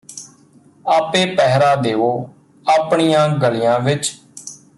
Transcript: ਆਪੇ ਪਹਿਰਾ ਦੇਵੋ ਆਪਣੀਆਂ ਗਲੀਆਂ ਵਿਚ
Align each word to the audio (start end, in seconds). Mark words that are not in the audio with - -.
ਆਪੇ 0.85 1.25
ਪਹਿਰਾ 1.35 1.75
ਦੇਵੋ 1.75 2.09
ਆਪਣੀਆਂ 2.65 3.27
ਗਲੀਆਂ 3.37 3.79
ਵਿਚ 3.79 4.11